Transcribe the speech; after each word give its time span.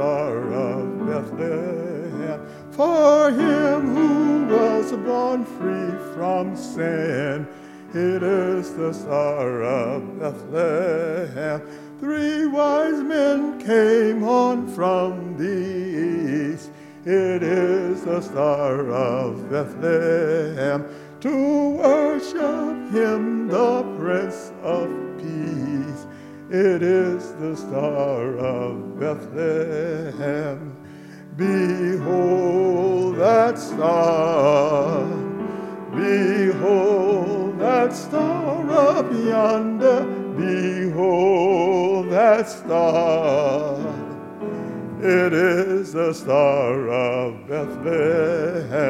Star 0.00 0.50
of 0.54 1.06
Bethlehem. 1.06 2.40
For 2.70 3.30
him 3.30 3.94
who 3.94 4.46
was 4.46 4.92
born 4.92 5.44
free 5.44 6.14
from 6.14 6.56
sin. 6.56 7.46
It 7.92 8.22
is 8.22 8.72
the 8.72 8.94
star 8.94 9.62
of 9.62 10.18
Bethlehem. 10.18 11.60
Three 12.00 12.46
wise 12.46 13.02
men 13.02 13.60
came 13.60 14.24
on 14.24 14.68
from 14.68 15.36
the 15.36 16.54
east. 16.54 16.70
It 17.04 17.42
is 17.42 18.02
the 18.02 18.22
star 18.22 18.88
of 18.88 19.50
Bethlehem 19.50 20.86
to 21.20 21.70
worship 21.76 22.90
him, 22.90 23.48
the 23.48 23.82
Prince 23.98 24.50
of. 24.62 24.99
It 26.52 26.82
is 26.82 27.32
the 27.34 27.54
star 27.56 28.36
of 28.38 28.98
Bethlehem. 28.98 30.76
Behold 31.36 33.14
that 33.18 33.56
star, 33.56 35.06
behold 35.94 37.56
that 37.60 37.92
star 37.92 38.68
up 38.68 39.12
yonder, 39.12 40.02
behold 40.36 42.10
that 42.10 42.48
star. 42.48 43.78
It 45.00 45.32
is 45.32 45.92
the 45.92 46.12
star 46.12 46.88
of 46.88 47.46
Bethlehem. 47.46 48.80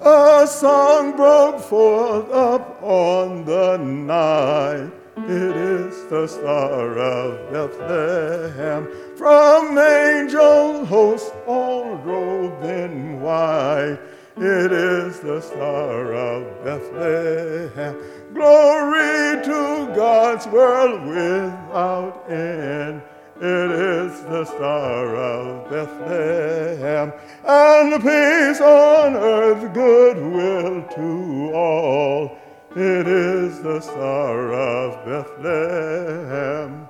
A 0.00 0.46
song 0.46 1.16
broke 1.16 1.58
forth 1.58 2.30
up 2.30 2.80
on 2.84 3.44
the 3.44 3.78
night. 3.78 4.97
It 5.30 5.56
is 5.56 6.06
the 6.06 6.26
star 6.26 6.98
of 6.98 7.52
Bethlehem. 7.52 8.88
From 9.14 9.76
angel 9.76 10.86
hosts 10.86 11.30
all 11.46 11.96
robed 11.96 12.64
in 12.64 13.20
white. 13.20 13.98
It 14.38 14.72
is 14.72 15.20
the 15.20 15.42
star 15.42 16.14
of 16.14 16.64
Bethlehem. 16.64 17.98
Glory 18.32 19.44
to 19.44 19.92
God's 19.94 20.46
world 20.46 21.06
without 21.06 22.24
end. 22.30 23.02
It 23.36 23.70
is 23.70 24.22
the 24.22 24.46
star 24.46 25.14
of 25.14 25.68
Bethlehem, 25.68 27.12
and 27.44 28.02
peace 28.02 28.62
on 28.62 29.14
earth, 29.14 29.74
goodwill 29.74 30.88
to 30.94 31.52
all. 31.54 32.38
It 32.80 33.08
is 33.08 33.60
the 33.60 33.80
star 33.80 34.52
of 34.52 35.04
Bethlehem. 35.04 36.88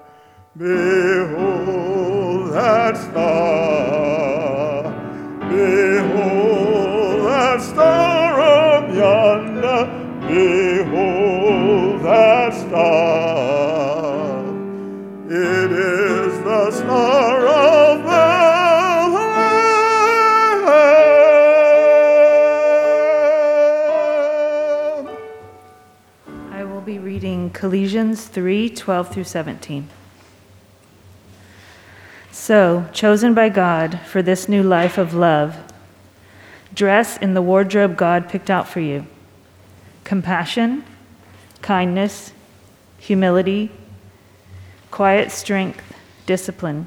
Behold 0.55 2.53
that 2.53 2.95
star, 2.95 4.83
behold 5.49 7.25
that 7.31 7.63
star 7.63 8.39
up 8.39 8.95
yonder, 8.95 9.87
behold 10.29 12.03
that 12.03 12.53
star. 12.53 14.45
It 15.31 15.73
is 15.73 16.39
the 16.45 16.71
star 16.71 17.08
Colossians 28.09 28.29
3 28.29 28.71
12 28.71 29.13
through 29.13 29.25
17. 29.25 29.89
So, 32.33 32.89
chosen 32.91 33.35
by 33.35 33.51
God 33.51 34.01
for 34.07 34.23
this 34.23 34.49
new 34.49 34.63
life 34.63 34.97
of 34.97 35.13
love, 35.13 35.59
dress 36.73 37.19
in 37.19 37.35
the 37.35 37.43
wardrobe 37.43 37.99
God 37.99 38.31
picked 38.31 38.49
out 38.49 38.67
for 38.67 38.81
you 38.81 39.07
compassion, 40.05 40.85
kindness, 41.61 42.33
humility, 42.97 43.71
quiet 44.91 45.31
strength, 45.31 45.85
discipline. 46.25 46.87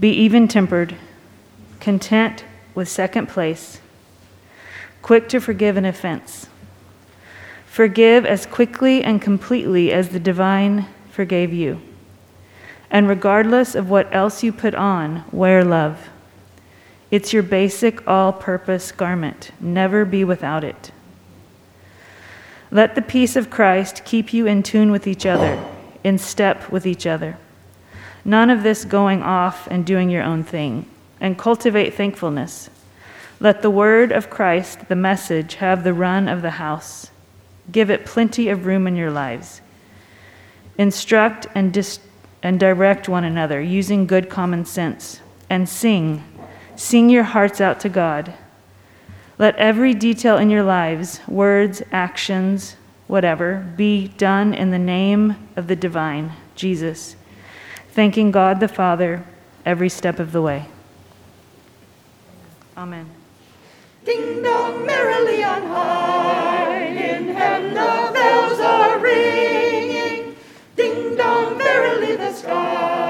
Be 0.00 0.10
even 0.10 0.48
tempered, 0.48 0.96
content 1.78 2.44
with 2.74 2.88
second 2.88 3.28
place, 3.28 3.80
quick 5.00 5.28
to 5.28 5.38
forgive 5.38 5.76
an 5.76 5.84
offense. 5.84 6.48
Forgive 7.76 8.24
as 8.24 8.46
quickly 8.46 9.04
and 9.04 9.20
completely 9.20 9.92
as 9.92 10.08
the 10.08 10.18
divine 10.18 10.86
forgave 11.10 11.52
you. 11.52 11.78
And 12.90 13.06
regardless 13.06 13.74
of 13.74 13.90
what 13.90 14.08
else 14.14 14.42
you 14.42 14.50
put 14.50 14.74
on, 14.74 15.24
wear 15.30 15.62
love. 15.62 16.08
It's 17.10 17.34
your 17.34 17.42
basic 17.42 18.08
all 18.08 18.32
purpose 18.32 18.92
garment. 18.92 19.50
Never 19.60 20.06
be 20.06 20.24
without 20.24 20.64
it. 20.64 20.90
Let 22.70 22.94
the 22.94 23.02
peace 23.02 23.36
of 23.36 23.50
Christ 23.50 24.06
keep 24.06 24.32
you 24.32 24.46
in 24.46 24.62
tune 24.62 24.90
with 24.90 25.06
each 25.06 25.26
other, 25.26 25.62
in 26.02 26.16
step 26.16 26.72
with 26.72 26.86
each 26.86 27.06
other. 27.06 27.36
None 28.24 28.48
of 28.48 28.62
this 28.62 28.86
going 28.86 29.22
off 29.22 29.68
and 29.70 29.84
doing 29.84 30.08
your 30.08 30.22
own 30.22 30.44
thing. 30.44 30.88
And 31.20 31.36
cultivate 31.36 31.92
thankfulness. 31.92 32.70
Let 33.38 33.60
the 33.60 33.68
word 33.68 34.12
of 34.12 34.30
Christ, 34.30 34.88
the 34.88 34.96
message, 34.96 35.56
have 35.56 35.84
the 35.84 35.92
run 35.92 36.26
of 36.26 36.40
the 36.40 36.52
house. 36.52 37.10
Give 37.70 37.90
it 37.90 38.06
plenty 38.06 38.48
of 38.48 38.66
room 38.66 38.86
in 38.86 38.96
your 38.96 39.10
lives. 39.10 39.60
Instruct 40.78 41.46
and, 41.54 41.72
dis- 41.72 42.00
and 42.42 42.60
direct 42.60 43.08
one 43.08 43.24
another 43.24 43.60
using 43.60 44.06
good 44.06 44.28
common 44.28 44.64
sense. 44.64 45.20
And 45.48 45.68
sing. 45.68 46.22
Sing 46.74 47.08
your 47.08 47.24
hearts 47.24 47.60
out 47.60 47.80
to 47.80 47.88
God. 47.88 48.34
Let 49.38 49.56
every 49.56 49.94
detail 49.94 50.38
in 50.38 50.50
your 50.50 50.62
lives, 50.62 51.20
words, 51.28 51.82
actions, 51.92 52.76
whatever, 53.06 53.66
be 53.76 54.08
done 54.08 54.54
in 54.54 54.70
the 54.70 54.78
name 54.78 55.36
of 55.56 55.66
the 55.66 55.76
divine, 55.76 56.32
Jesus 56.54 57.16
thanking 57.96 58.30
God 58.30 58.60
the 58.60 58.68
Father 58.68 59.24
every 59.64 59.88
step 59.88 60.18
of 60.20 60.32
the 60.32 60.42
way. 60.42 60.66
Amen. 62.76 63.08
Ding 64.04 64.42
dong 64.42 64.84
merrily 64.84 65.42
on 65.42 65.62
high, 65.62 66.25
merrily 72.46 73.05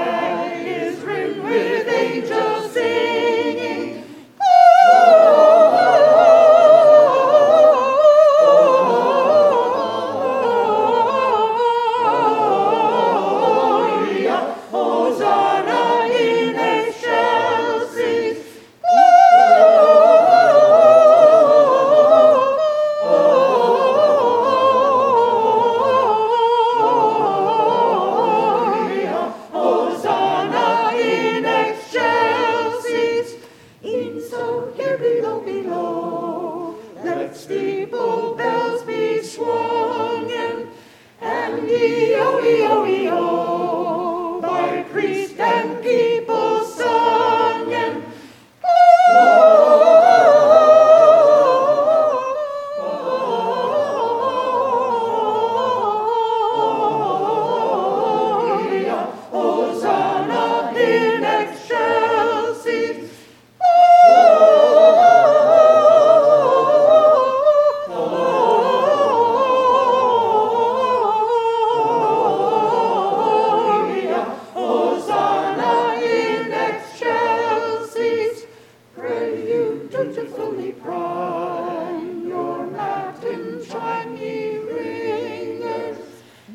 dutifully 79.89 80.73
prime 80.73 82.27
your 82.27 82.67
matin 82.67 83.63
chime, 83.65 84.17
ye 84.17 84.57
ringers. 84.57 85.97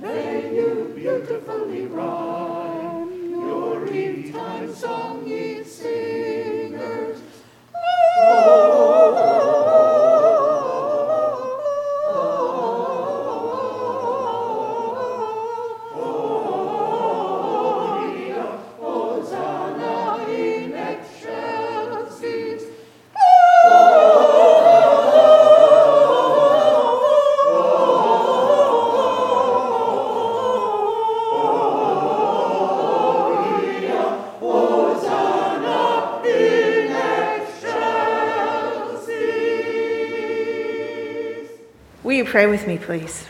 May 0.01 0.55
you 0.55 0.93
beautifully 0.95 1.87
rhyme 1.87 3.31
your 3.31 3.87
eve 3.93 4.33
time 4.35 4.75
song, 4.75 5.12
pray 42.33 42.47
with 42.47 42.67
me, 42.67 42.79
please? 42.79 43.27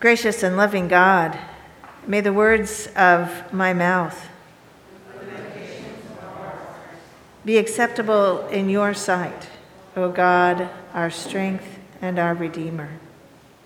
Gracious 0.00 0.42
and 0.42 0.56
loving 0.56 0.88
God, 0.88 1.38
may 2.04 2.20
the 2.20 2.32
words 2.32 2.88
of 2.96 3.52
my 3.52 3.72
mouth 3.72 4.28
be 7.44 7.58
acceptable 7.58 8.48
in 8.48 8.68
your 8.68 8.92
sight, 8.92 9.48
O 9.94 10.10
God, 10.10 10.68
our 10.92 11.10
strength 11.10 11.78
and 12.02 12.18
our 12.18 12.34
Redeemer. 12.34 12.90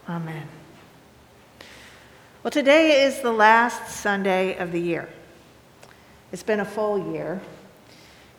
Amen. 0.06 0.46
Well, 2.42 2.50
today 2.50 3.06
is 3.06 3.22
the 3.22 3.32
last 3.32 3.88
Sunday 3.88 4.54
of 4.58 4.70
the 4.70 4.82
year. 4.82 5.08
It's 6.30 6.42
been 6.42 6.60
a 6.60 6.66
full 6.66 7.10
year. 7.14 7.40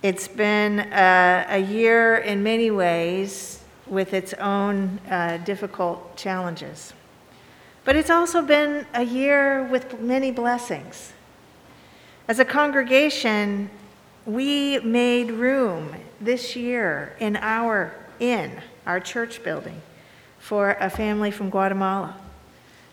It's 0.03 0.27
been 0.27 0.79
uh, 0.79 1.47
a 1.49 1.57
year 1.57 2.17
in 2.17 2.43
many 2.43 2.69
ways 2.69 3.58
with 3.89 4.13
its 4.13 4.33
own 4.33 4.99
uh, 5.09 5.37
difficult 5.37 6.15
challenges. 6.15 6.93
But 7.85 7.95
it's 7.95 8.09
also 8.09 8.41
been 8.41 8.85
a 8.93 9.03
year 9.03 9.63
with 9.63 9.99
many 9.99 10.31
blessings. 10.31 11.13
As 12.27 12.39
a 12.39 12.45
congregation, 12.45 13.69
we 14.25 14.79
made 14.79 15.31
room 15.31 15.95
this 16.21 16.55
year 16.55 17.15
in 17.19 17.35
our 17.37 17.95
inn, 18.19 18.61
our 18.85 18.99
church 18.99 19.43
building, 19.43 19.81
for 20.37 20.77
a 20.79 20.89
family 20.89 21.31
from 21.31 21.49
Guatemala 21.49 22.15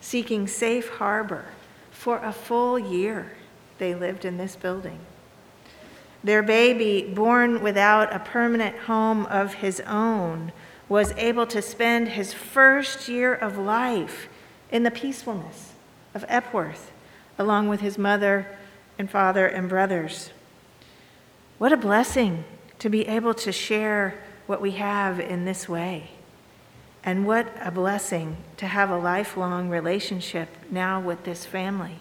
seeking 0.01 0.47
safe 0.47 0.89
harbor 0.89 1.45
for 1.91 2.19
a 2.19 2.31
full 2.31 2.79
year. 2.79 3.33
They 3.77 3.93
lived 3.93 4.25
in 4.25 4.37
this 4.37 4.55
building. 4.55 4.99
Their 6.23 6.41
baby, 6.41 7.11
born 7.13 7.61
without 7.61 8.13
a 8.15 8.19
permanent 8.19 8.77
home 8.77 9.25
of 9.27 9.55
his 9.55 9.81
own, 9.81 10.51
was 10.89 11.11
able 11.13 11.45
to 11.47 11.61
spend 11.61 12.09
his 12.09 12.33
first 12.33 13.07
year 13.07 13.33
of 13.33 13.57
life 13.57 14.29
in 14.71 14.83
the 14.83 14.91
peacefulness 14.91 15.73
of 16.13 16.25
Epworth, 16.27 16.91
along 17.37 17.67
with 17.67 17.81
his 17.81 17.97
mother 17.97 18.47
and 18.97 19.09
father 19.09 19.45
and 19.45 19.69
brothers. 19.69 20.31
What 21.57 21.73
a 21.73 21.77
blessing 21.77 22.45
to 22.79 22.89
be 22.89 23.07
able 23.07 23.33
to 23.33 23.51
share 23.51 24.15
what 24.45 24.61
we 24.61 24.71
have 24.71 25.19
in 25.19 25.45
this 25.45 25.67
way. 25.67 26.11
And 27.03 27.25
what 27.25 27.47
a 27.61 27.71
blessing 27.71 28.37
to 28.57 28.67
have 28.67 28.89
a 28.89 28.97
lifelong 28.97 29.69
relationship 29.69 30.49
now 30.69 30.99
with 30.99 31.23
this 31.23 31.45
family. 31.45 31.99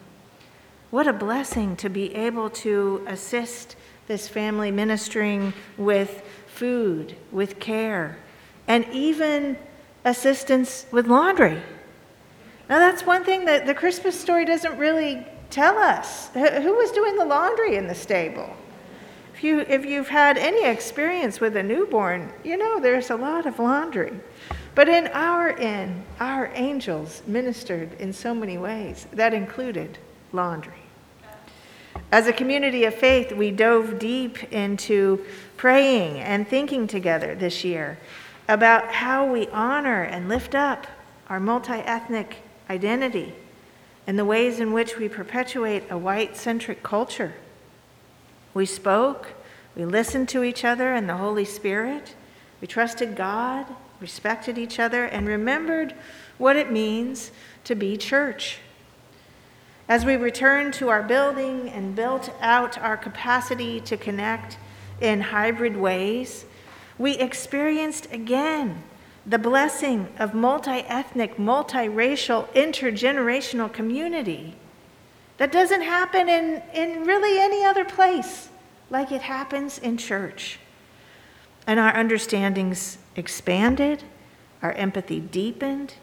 What 0.91 1.07
a 1.07 1.13
blessing 1.13 1.77
to 1.77 1.89
be 1.89 2.15
able 2.15 2.51
to 2.51 3.05
assist 3.07 3.77
this 4.07 4.29
family 4.29 4.71
ministering 4.71 5.53
with 5.77 6.23
food, 6.47 7.17
with 7.33 7.59
care, 7.59 8.19
and 8.69 8.87
even 8.93 9.57
assistance 10.05 10.87
with 10.91 11.07
laundry. 11.07 11.63
Now, 12.69 12.79
that's 12.79 13.05
one 13.05 13.25
thing 13.25 13.45
that 13.45 13.67
the 13.67 13.75
Christmas 13.75 14.19
story 14.19 14.45
doesn't 14.45 14.77
really 14.77 15.25
tell 15.51 15.79
us. 15.79 16.29
Who 16.35 16.75
was 16.75 16.91
doing 16.91 17.17
the 17.17 17.25
laundry 17.25 17.77
in 17.77 17.87
the 17.87 17.95
stable? 17.95 18.57
If, 19.35 19.45
you, 19.45 19.61
if 19.61 19.85
you've 19.85 20.09
had 20.09 20.39
any 20.39 20.65
experience 20.65 21.41
with 21.41 21.57
a 21.57 21.63
newborn, 21.63 22.33
you 22.43 22.57
know 22.57 22.81
there's 22.81 23.11
a 23.11 23.17
lot 23.17 23.47
of 23.47 23.59
laundry. 23.59 24.13
But 24.75 24.89
in 24.89 25.09
our 25.09 25.51
inn, 25.51 26.05
our 26.21 26.51
angels 26.55 27.23
ministered 27.27 27.93
in 28.01 28.13
so 28.13 28.35
many 28.35 28.59
ways. 28.59 29.07
That 29.13 29.33
included 29.33 29.99
laundry. 30.33 30.73
As 32.13 32.27
a 32.27 32.33
community 32.33 32.85
of 32.85 32.95
faith, 32.95 33.33
we 33.33 33.51
dove 33.51 33.99
deep 33.99 34.53
into 34.53 35.25
praying 35.57 36.21
and 36.21 36.47
thinking 36.47 36.87
together 36.87 37.35
this 37.35 37.65
year 37.65 37.99
about 38.49 38.93
how 38.93 39.27
we 39.27 39.49
honor 39.49 40.03
and 40.03 40.29
lift 40.29 40.55
up 40.55 40.87
our 41.29 41.41
multi 41.41 41.73
ethnic 41.73 42.39
identity 42.71 43.35
and 44.07 44.19
the 44.19 44.25
ways 44.25 44.61
in 44.61 44.73
which 44.73 44.97
we 44.97 45.09
perpetuate 45.09 45.83
a 45.91 45.99
white 45.99 46.37
centric 46.37 46.83
culture. 46.83 47.35
We 48.55 48.67
spoke, 48.67 49.33
we 49.77 49.85
listened 49.85 50.29
to 50.31 50.45
each 50.45 50.65
other 50.65 50.95
and 50.95 51.09
the 51.09 51.17
Holy 51.17 51.45
Spirit, 51.45 52.15
we 52.61 52.69
trusted 52.69 53.17
God, 53.17 53.67
respected 54.01 54.59
each 54.59 54.79
other, 54.79 55.05
and 55.05 55.27
remembered 55.27 55.95
what 56.39 56.57
it 56.57 56.71
means 56.71 57.33
to 57.65 57.75
be 57.75 57.97
church. 57.97 58.59
As 59.89 60.05
we 60.05 60.17
returned 60.17 60.75
to 60.75 60.89
our 60.89 61.03
building 61.03 61.69
and 61.69 61.95
built 61.95 62.31
out 62.41 62.79
our 62.79 62.97
capacity 62.97 63.81
to 63.83 63.97
connect 63.97 64.59
in 65.01 65.21
hybrid 65.21 65.77
ways, 65.77 66.45
we 66.99 67.17
experienced 67.19 68.09
again 68.13 68.83
the 69.27 69.39
blessing 69.39 70.09
of 70.19 70.35
multi 70.35 70.71
ethnic, 70.71 71.37
multiracial, 71.37 72.47
intergenerational 72.55 73.73
community 73.73 74.55
that 75.39 75.53
doesn't 75.53 75.83
happen 75.83 76.29
in, 76.29 76.63
in 76.73 77.05
really 77.05 77.39
any 77.39 77.65
other 77.65 77.85
place 77.85 78.49
like 78.89 79.11
it 79.11 79.23
happens 79.23 79.79
in 79.79 79.97
church. 79.97 80.59
And 81.67 81.81
our 81.81 81.95
understandings 81.95 82.99
expanded, 83.17 84.05
our 84.63 84.73
empathy 84.73 85.21
deepened, 85.21 85.95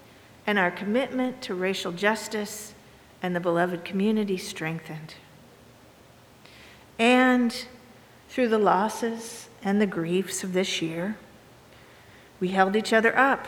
and 0.45 0.59
our 0.59 0.69
commitment 0.69 1.41
to 1.43 1.55
racial 1.55 1.93
justice 1.93 2.73
and 3.21 3.33
the 3.33 3.39
beloved 3.39 3.85
community 3.85 4.37
strengthened. 4.37 5.15
And 6.99 7.65
through 8.27 8.49
the 8.49 8.59
losses 8.59 9.47
and 9.63 9.79
the 9.79 9.87
griefs 9.87 10.43
of 10.43 10.53
this 10.53 10.81
year, 10.81 11.17
we 12.39 12.49
held 12.49 12.75
each 12.75 12.91
other 12.91 13.17
up, 13.17 13.47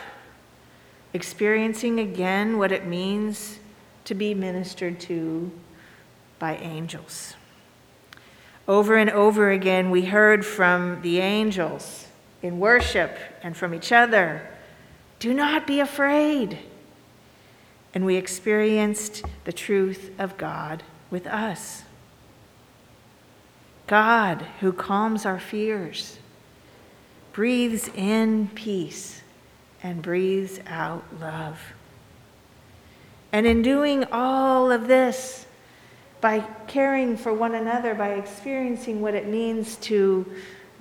experiencing 1.12 2.00
again 2.00 2.58
what 2.58 2.72
it 2.72 2.86
means 2.86 3.58
to 4.04 4.14
be 4.14 4.34
ministered 4.34 4.98
to 5.00 5.50
by 6.38 6.56
angels. 6.56 7.34
Over 8.68 8.96
and 8.96 9.10
over 9.10 9.50
again, 9.50 9.90
we 9.90 10.06
heard 10.06 10.44
from 10.44 11.00
the 11.02 11.18
angels 11.18 12.08
in 12.42 12.58
worship 12.58 13.16
and 13.42 13.56
from 13.56 13.74
each 13.74 13.92
other 13.92 14.48
do 15.18 15.32
not 15.32 15.66
be 15.66 15.80
afraid. 15.80 16.58
And 17.94 18.04
we 18.04 18.16
experienced 18.16 19.24
the 19.44 19.52
truth 19.52 20.10
of 20.18 20.36
God 20.36 20.82
with 21.10 21.26
us. 21.26 21.82
God, 23.86 24.42
who 24.60 24.72
calms 24.72 25.24
our 25.24 25.40
fears 25.40 26.18
breathes 27.36 27.88
in 27.88 28.48
peace 28.54 29.20
and 29.82 30.00
breathes 30.00 30.58
out 30.66 31.04
love. 31.20 31.60
And 33.30 33.46
in 33.46 33.60
doing 33.60 34.04
all 34.10 34.72
of 34.72 34.88
this, 34.88 35.44
by 36.22 36.40
caring 36.66 37.14
for 37.14 37.34
one 37.34 37.54
another, 37.54 37.94
by 37.94 38.14
experiencing 38.14 39.02
what 39.02 39.14
it 39.14 39.28
means 39.28 39.76
to 39.76 40.24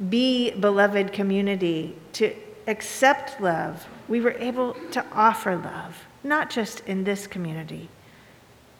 be 0.09 0.51
beloved 0.51 1.11
community, 1.11 1.97
to 2.13 2.33
accept 2.67 3.41
love, 3.41 3.85
we 4.07 4.21
were 4.21 4.37
able 4.39 4.75
to 4.91 5.05
offer 5.11 5.57
love, 5.57 6.05
not 6.23 6.49
just 6.49 6.79
in 6.87 7.03
this 7.03 7.27
community, 7.27 7.89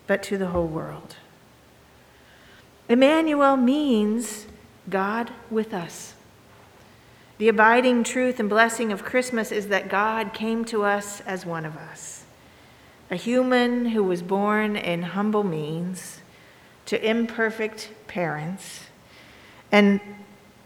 but 0.07 0.23
to 0.23 0.37
the 0.37 0.47
whole 0.47 0.67
world. 0.67 1.17
Emmanuel 2.87 3.57
means 3.57 4.45
God 4.89 5.31
with 5.49 5.73
us. 5.73 6.13
The 7.37 7.49
abiding 7.49 8.03
truth 8.03 8.39
and 8.39 8.47
blessing 8.47 8.91
of 8.91 9.03
Christmas 9.03 9.51
is 9.51 9.67
that 9.67 9.89
God 9.89 10.33
came 10.33 10.63
to 10.65 10.83
us 10.83 11.21
as 11.21 11.45
one 11.45 11.65
of 11.65 11.75
us, 11.75 12.23
a 13.11 13.15
human 13.15 13.87
who 13.87 14.03
was 14.03 14.21
born 14.21 14.75
in 14.75 15.01
humble 15.01 15.43
means 15.43 16.21
to 16.85 17.03
imperfect 17.03 17.89
parents. 18.07 18.85
And, 19.71 19.99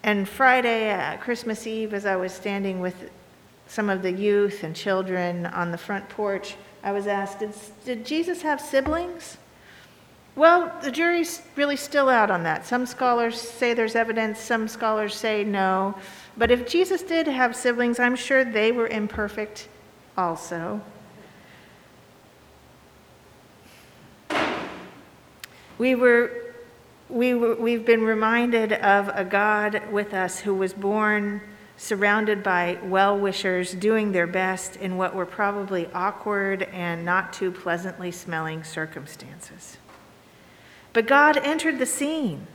and 0.04 0.28
Friday, 0.28 0.92
uh, 0.92 1.18
Christmas 1.18 1.66
Eve, 1.66 1.94
as 1.94 2.06
I 2.06 2.18
was 2.18 2.34
standing 2.34 2.80
with 2.80 3.10
some 3.68 3.90
of 3.90 4.02
the 4.02 4.12
youth 4.12 4.64
and 4.64 4.76
children 4.76 5.46
on 5.48 5.72
the 5.72 5.78
front 5.78 6.10
porch, 6.10 6.56
I 6.84 6.92
was 6.92 7.08
asked, 7.08 7.40
Did, 7.40 7.54
did 7.86 8.06
Jesus 8.06 8.42
have 8.42 8.60
siblings? 8.60 9.38
Well, 10.36 10.72
the 10.82 10.92
jury's 10.92 11.42
really 11.56 11.76
still 11.76 12.08
out 12.08 12.32
on 12.32 12.44
that. 12.44 12.66
Some 12.66 12.86
scholars 12.86 13.40
say 13.40 13.74
there's 13.74 13.96
evidence, 13.96 14.40
some 14.40 14.68
scholars 14.68 15.16
say 15.16 15.44
no. 15.44 15.96
But 16.38 16.52
if 16.52 16.68
Jesus 16.68 17.02
did 17.02 17.28
have 17.28 17.56
siblings, 17.56 18.00
I'm 18.00 18.16
sure 18.16 18.46
they 18.46 18.72
were 18.72 18.88
imperfect 18.88 19.68
also. 20.18 20.82
We 25.78 25.96
were, 25.96 26.54
we 27.10 27.34
were, 27.34 27.56
we've 27.56 27.86
been 27.86 28.04
reminded 28.04 28.74
of 28.74 29.10
a 29.14 29.24
God 29.24 29.92
with 29.92 30.14
us 30.14 30.40
who 30.40 30.54
was 30.54 30.74
born 30.74 31.42
surrounded 31.78 32.44
by 32.44 32.78
well 32.84 33.18
wishers 33.18 33.74
doing 33.74 34.12
their 34.12 34.28
best 34.28 34.76
in 34.76 34.98
what 34.98 35.16
were 35.16 35.26
probably 35.26 35.88
awkward 35.94 36.64
and 36.74 37.06
not 37.06 37.32
too 37.32 37.52
pleasantly 37.52 38.12
smelling 38.12 38.64
circumstances. 38.64 39.78
But 40.92 41.08
God 41.08 41.38
entered 41.38 41.78
the 41.78 41.86
scene 41.86 42.48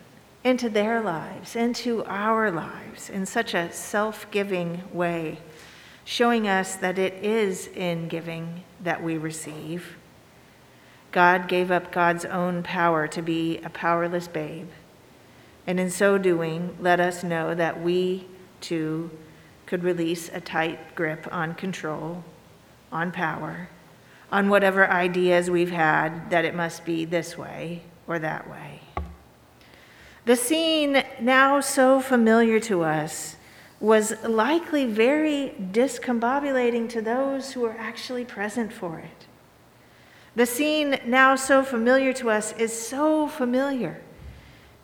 into 0.42 0.68
their 0.68 1.00
lives, 1.00 1.54
into 1.56 2.04
our 2.04 2.50
lives, 2.50 3.08
in 3.08 3.26
such 3.26 3.54
a 3.54 3.72
self 3.72 4.30
giving 4.30 4.82
way, 4.92 5.38
showing 6.04 6.48
us 6.48 6.76
that 6.76 6.98
it 6.98 7.14
is 7.24 7.68
in 7.68 8.08
giving 8.08 8.64
that 8.82 9.02
we 9.02 9.16
receive. 9.16 9.96
God 11.12 11.46
gave 11.46 11.70
up 11.70 11.92
God's 11.92 12.24
own 12.24 12.64
power 12.64 13.06
to 13.06 13.22
be 13.22 13.58
a 13.58 13.70
powerless 13.70 14.26
babe. 14.26 14.68
And 15.66 15.78
in 15.78 15.88
so 15.90 16.18
doing, 16.18 16.76
let 16.80 16.98
us 16.98 17.22
know 17.22 17.54
that 17.54 17.80
we 17.80 18.26
too 18.60 19.10
could 19.64 19.84
release 19.84 20.28
a 20.28 20.40
tight 20.40 20.94
grip 20.94 21.26
on 21.32 21.54
control, 21.54 22.24
on 22.90 23.12
power, 23.12 23.68
on 24.32 24.48
whatever 24.48 24.90
ideas 24.90 25.48
we've 25.48 25.70
had 25.70 26.30
that 26.30 26.44
it 26.44 26.54
must 26.54 26.84
be 26.84 27.04
this 27.04 27.38
way 27.38 27.82
or 28.06 28.18
that 28.18 28.48
way. 28.48 28.80
The 30.24 30.36
scene, 30.36 31.04
now 31.20 31.60
so 31.60 32.00
familiar 32.00 32.58
to 32.60 32.82
us, 32.82 33.36
was 33.80 34.14
likely 34.24 34.86
very 34.86 35.54
discombobulating 35.72 36.88
to 36.88 37.02
those 37.02 37.52
who 37.52 37.60
were 37.60 37.76
actually 37.78 38.24
present 38.24 38.72
for 38.72 38.98
it. 38.98 39.26
The 40.36 40.46
scene, 40.46 40.98
now 41.04 41.36
so 41.36 41.62
familiar 41.62 42.12
to 42.14 42.30
us, 42.30 42.52
is 42.54 42.72
so 42.72 43.28
familiar. 43.28 44.00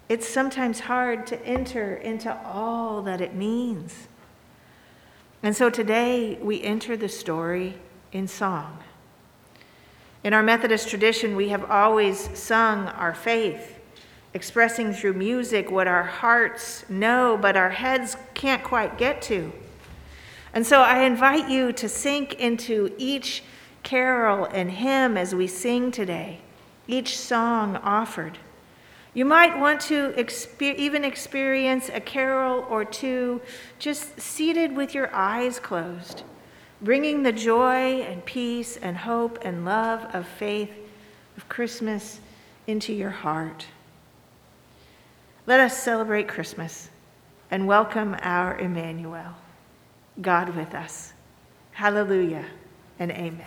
It's 0.09 0.29
sometimes 0.29 0.81
hard 0.81 1.27
to 1.29 1.41
enter 1.47 1.95
into 1.95 2.37
all 2.45 3.01
that 3.03 3.21
it 3.21 3.35
means. 3.35 4.09
And 5.43 5.57
so 5.57 5.71
today 5.71 6.39
we 6.43 6.63
enter 6.63 6.97
the 6.97 7.09
story 7.09 7.77
in 8.13 8.29
song. 8.29 8.79
In 10.23 10.35
our 10.35 10.43
Methodist 10.43 10.89
tradition, 10.89 11.35
we 11.35 11.49
have 11.49 11.71
always 11.71 12.37
sung 12.39 12.89
our 12.89 13.15
faith 13.15 13.79
expressing 14.35 14.93
through 14.93 15.15
music 15.15 15.71
what 15.71 15.89
our 15.89 16.05
hearts 16.05 16.85
know 16.89 17.39
but 17.41 17.57
our 17.57 17.71
heads 17.71 18.17
can't 18.35 18.63
quite 18.63 18.97
get 18.99 19.23
to. 19.23 19.53
And 20.53 20.67
so 20.67 20.83
I 20.83 21.05
invite 21.05 21.49
you 21.49 21.73
to 21.73 21.89
sink 21.89 22.35
into 22.35 22.93
each 22.99 23.43
carol 23.83 24.45
and 24.47 24.71
hymn 24.71 25.17
as 25.17 25.35
we 25.35 25.47
sing 25.47 25.91
today, 25.91 26.41
each 26.87 27.19
song 27.19 27.77
offered. 27.77 28.39
You 29.15 29.25
might 29.25 29.59
want 29.59 29.81
to 29.83 30.11
exper- 30.13 30.77
even 30.77 31.05
experience 31.05 31.89
a 31.93 32.01
carol 32.01 32.65
or 32.69 32.85
two 32.85 33.41
just 33.79 34.21
seated 34.21 34.77
with 34.77 34.95
your 34.95 35.13
eyes 35.15 35.59
closed, 35.59 36.23
bringing 36.83 37.23
the 37.23 37.33
joy 37.33 38.03
and 38.03 38.25
peace 38.25 38.77
and 38.77 38.97
hope 38.97 39.39
and 39.43 39.65
love 39.65 40.15
of 40.15 40.27
faith 40.27 40.71
of 41.37 41.49
Christmas 41.49 42.21
into 42.67 42.93
your 42.93 43.11
heart. 43.11 43.67
Let 45.47 45.61
us 45.61 45.77
celebrate 45.77 46.29
Christmas 46.29 46.91
and 47.51 47.67
welcome 47.67 48.17
our 48.23 48.59
Emmanuel, 48.59 49.35
God 50.21 50.55
with 50.57 50.75
us. 50.75 51.13
Hallelujah 51.73 52.45
and 52.99 53.11
amen. 53.11 53.47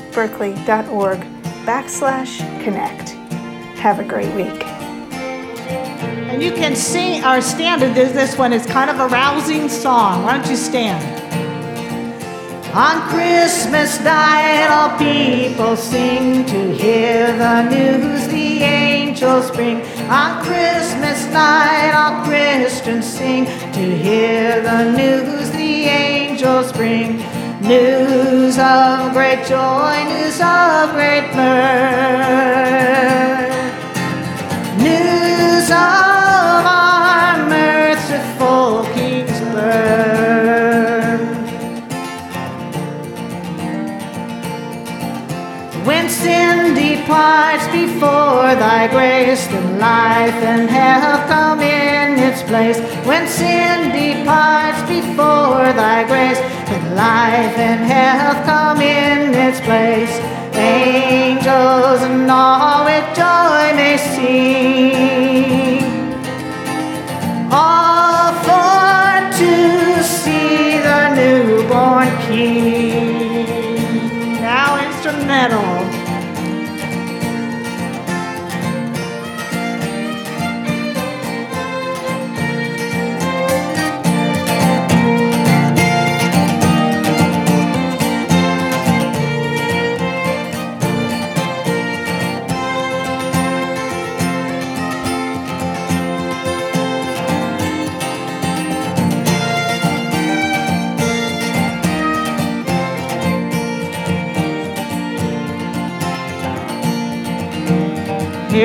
epworthberkeley.org 0.11 1.19
backslash 1.65 2.39
connect. 2.63 3.09
Have 3.79 3.99
a 3.99 4.03
great 4.03 4.33
week. 4.35 4.63
And 6.29 6.41
you 6.41 6.51
can 6.51 6.75
sing 6.75 7.23
or 7.23 7.41
stand. 7.41 7.81
This, 7.81 8.11
this 8.11 8.37
one 8.37 8.53
is 8.53 8.65
kind 8.65 8.89
of 8.89 8.99
a 8.99 9.07
rousing 9.07 9.69
song. 9.69 10.23
Why 10.23 10.37
don't 10.37 10.49
you 10.49 10.55
stand? 10.55 11.19
On 12.73 13.01
Christmas 13.09 13.99
night, 14.01 14.67
all 14.67 14.97
people 14.97 15.75
sing 15.75 16.45
to 16.45 16.73
hear 16.73 17.35
the 17.37 17.63
news 17.69 18.27
the 18.27 18.61
angels 18.61 19.51
bring. 19.51 19.81
On 20.09 20.41
Christmas 20.41 21.25
night, 21.33 21.91
all 21.93 22.23
Christians 22.25 23.05
sing 23.05 23.45
to 23.45 23.97
hear 23.97 24.61
the 24.61 24.91
news 24.91 25.51
the 25.51 25.83
angels 25.83 26.71
bring. 26.71 27.19
News 27.61 28.57
of 28.57 29.13
great 29.13 29.45
joy, 29.45 30.03
news 30.09 30.41
of 30.41 30.93
great 30.93 31.29
mirth. 31.35 31.51
News 34.81 35.69
of 35.69 36.65
our 36.65 37.37
merciful 37.47 38.83
King's 38.95 39.39
birth. 39.53 40.01
When 45.85 46.09
sin 46.09 46.73
departs 46.73 47.67
before 47.67 48.55
thy 48.55 48.87
grace, 48.87 49.45
then 49.45 49.77
life 49.79 50.33
and 50.33 50.67
health 50.67 51.27
come 51.29 51.61
in 51.61 52.17
its 52.17 52.41
place. 52.41 52.79
When 53.05 53.27
sin 53.27 53.91
departs 53.91 54.81
before 54.89 55.73
thy 55.73 56.03
grace, 56.07 56.39
then 56.71 56.95
life 56.95 57.57
and 57.57 57.83
health 57.83 58.45
come 58.45 58.79
in 58.81 59.33
its 59.33 59.59
place. 59.61 60.19
Angels 60.55 62.01
and 62.01 62.31
all 62.31 62.85
with 62.85 63.05
joy 63.15 63.73
may 63.75 63.97
sing. 63.97 65.83
All 67.51 68.33
for 68.45 69.31
to 69.39 70.03
see 70.03 70.77
the 70.87 71.15
newborn 71.15 72.09
King. 72.27 73.51
Now 74.41 74.79
instrumental. 74.87 75.80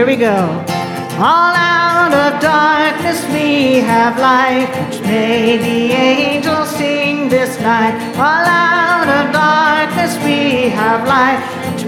here 0.06 0.14
we 0.14 0.20
go. 0.20 0.64
All 1.18 1.54
out 1.54 2.12
of 2.12 2.40
darkness 2.40 3.24
we 3.32 3.76
have 3.80 4.18
light, 4.18 4.70
may 5.02 5.56
the 5.56 5.92
angels 5.92 6.70
sing 6.70 7.28
this 7.28 7.58
night. 7.60 7.94
All 8.16 8.46
out 8.46 9.08
of 9.08 9.32
darkness 9.32 10.16
we 10.24 10.68
have 10.68 11.08
light, 11.08 11.40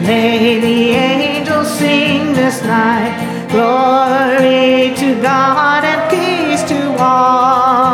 may 0.02 0.58
the 0.58 0.90
angels 0.96 1.70
sing 1.78 2.32
this 2.32 2.62
night. 2.62 3.14
Glory 3.50 4.94
to 4.96 5.22
God 5.22 5.84
and 5.84 6.10
peace 6.10 6.62
to 6.68 6.96
all. 6.98 7.87